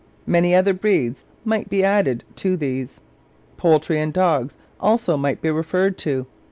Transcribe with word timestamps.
Many 0.25 0.55
other 0.55 0.73
breeds 0.73 1.23
might 1.45 1.69
be 1.69 1.83
added 1.83 2.23
to 2.37 2.57
these. 2.57 3.01
Poultry 3.57 3.99
and 3.99 4.11
dogs 4.11 4.57
also 4.79 5.15
might 5.15 5.43
be 5.43 5.51
referred 5.51 5.95
to. 5.99 6.25